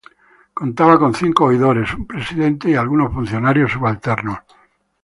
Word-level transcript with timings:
Contaba 0.59 0.95
con 1.01 1.13
cinco 1.21 1.41
oidores, 1.49 1.93
un 1.93 2.07
presidente 2.07 2.71
y 2.71 2.73
algunos 2.73 3.13
funcionarios 3.13 3.71
subalternos. 3.73 4.39